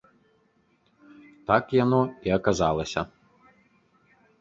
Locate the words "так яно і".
1.53-2.35